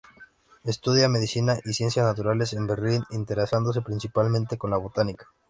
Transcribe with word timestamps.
Estudia 0.63 1.07
medicina 1.09 1.59
y 1.63 1.73
Ciencias 1.73 2.03
naturales 2.07 2.53
en 2.53 2.65
Berlín, 2.65 3.03
interesándose 3.11 3.83
principalmente 3.83 4.57
con 4.57 4.71
la 4.71 4.77
botánica. 4.77 5.27